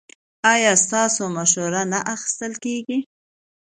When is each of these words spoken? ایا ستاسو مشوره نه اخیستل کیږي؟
ایا 0.53 0.71
ستاسو 0.85 1.23
مشوره 1.37 1.81
نه 1.91 1.99
اخیستل 2.15 2.53
کیږي؟ 2.63 2.97